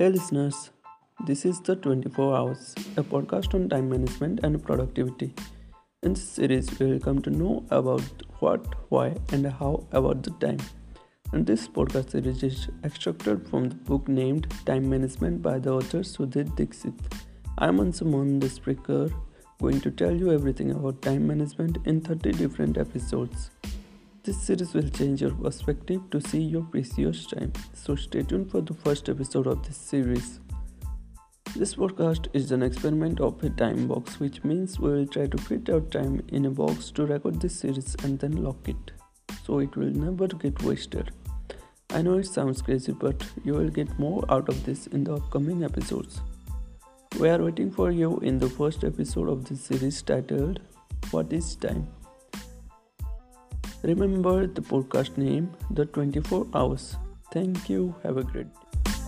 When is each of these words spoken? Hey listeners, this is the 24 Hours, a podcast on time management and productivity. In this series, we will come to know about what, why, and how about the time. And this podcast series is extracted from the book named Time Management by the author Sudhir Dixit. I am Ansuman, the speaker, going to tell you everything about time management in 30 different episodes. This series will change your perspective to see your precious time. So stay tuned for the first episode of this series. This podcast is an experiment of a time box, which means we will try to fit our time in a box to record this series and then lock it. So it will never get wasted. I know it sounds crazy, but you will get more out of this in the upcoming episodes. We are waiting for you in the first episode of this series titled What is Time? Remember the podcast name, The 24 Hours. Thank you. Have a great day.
Hey 0.00 0.08
listeners, 0.08 0.70
this 1.26 1.44
is 1.44 1.60
the 1.60 1.76
24 1.76 2.34
Hours, 2.34 2.74
a 2.96 3.02
podcast 3.02 3.52
on 3.54 3.68
time 3.68 3.90
management 3.90 4.40
and 4.42 4.64
productivity. 4.64 5.34
In 6.02 6.14
this 6.14 6.26
series, 6.26 6.70
we 6.78 6.86
will 6.86 7.00
come 7.00 7.20
to 7.20 7.28
know 7.28 7.66
about 7.68 8.00
what, 8.38 8.64
why, 8.88 9.14
and 9.30 9.46
how 9.46 9.86
about 9.92 10.22
the 10.22 10.30
time. 10.44 10.56
And 11.32 11.46
this 11.46 11.68
podcast 11.68 12.12
series 12.12 12.42
is 12.42 12.68
extracted 12.82 13.46
from 13.50 13.68
the 13.68 13.74
book 13.74 14.08
named 14.08 14.50
Time 14.64 14.88
Management 14.88 15.42
by 15.42 15.58
the 15.58 15.74
author 15.74 15.98
Sudhir 15.98 16.48
Dixit. 16.56 16.94
I 17.58 17.68
am 17.68 17.76
Ansuman, 17.76 18.40
the 18.40 18.48
speaker, 18.48 19.10
going 19.60 19.82
to 19.82 19.90
tell 19.90 20.16
you 20.16 20.32
everything 20.32 20.70
about 20.70 21.02
time 21.02 21.26
management 21.26 21.76
in 21.84 22.00
30 22.00 22.32
different 22.32 22.78
episodes. 22.78 23.50
This 24.30 24.42
series 24.42 24.74
will 24.74 24.88
change 24.88 25.22
your 25.22 25.32
perspective 25.32 26.02
to 26.12 26.20
see 26.20 26.40
your 26.40 26.62
precious 26.62 27.26
time. 27.26 27.52
So 27.74 27.96
stay 27.96 28.22
tuned 28.22 28.48
for 28.48 28.60
the 28.60 28.74
first 28.74 29.08
episode 29.08 29.48
of 29.48 29.66
this 29.66 29.76
series. 29.76 30.38
This 31.56 31.74
podcast 31.74 32.28
is 32.32 32.52
an 32.52 32.62
experiment 32.62 33.18
of 33.18 33.42
a 33.42 33.50
time 33.50 33.88
box, 33.88 34.20
which 34.20 34.44
means 34.44 34.78
we 34.78 34.92
will 34.92 35.06
try 35.08 35.26
to 35.26 35.36
fit 35.36 35.68
our 35.68 35.80
time 35.80 36.22
in 36.28 36.44
a 36.44 36.50
box 36.50 36.92
to 36.92 37.06
record 37.06 37.40
this 37.40 37.58
series 37.58 37.96
and 38.04 38.20
then 38.20 38.44
lock 38.44 38.68
it. 38.68 38.92
So 39.44 39.58
it 39.58 39.74
will 39.74 39.90
never 39.90 40.28
get 40.28 40.62
wasted. 40.62 41.10
I 41.90 42.00
know 42.00 42.18
it 42.18 42.26
sounds 42.26 42.62
crazy, 42.62 42.92
but 42.92 43.28
you 43.44 43.54
will 43.54 43.68
get 43.68 43.98
more 43.98 44.24
out 44.28 44.48
of 44.48 44.64
this 44.64 44.86
in 44.86 45.02
the 45.02 45.14
upcoming 45.14 45.64
episodes. 45.64 46.20
We 47.18 47.30
are 47.30 47.42
waiting 47.42 47.72
for 47.72 47.90
you 47.90 48.20
in 48.20 48.38
the 48.38 48.48
first 48.48 48.84
episode 48.84 49.28
of 49.28 49.46
this 49.46 49.64
series 49.64 50.00
titled 50.02 50.60
What 51.10 51.32
is 51.32 51.56
Time? 51.56 51.88
Remember 53.82 54.46
the 54.46 54.60
podcast 54.60 55.16
name, 55.16 55.50
The 55.70 55.86
24 55.86 56.46
Hours. 56.54 56.96
Thank 57.32 57.70
you. 57.70 57.94
Have 58.02 58.18
a 58.18 58.24
great 58.24 58.52
day. 58.52 58.99